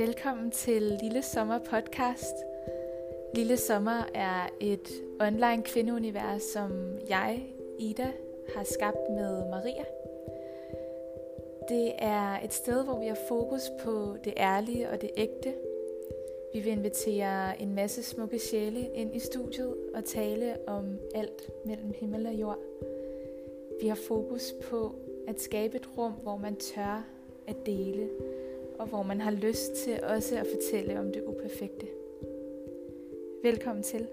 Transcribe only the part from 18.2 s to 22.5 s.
sjæle ind i studiet og tale om alt mellem himmel og